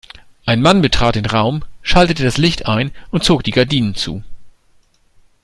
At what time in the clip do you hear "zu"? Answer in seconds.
3.93-4.23